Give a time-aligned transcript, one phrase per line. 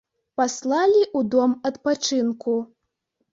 [0.39, 2.57] Паслалі ў дом адпачынку.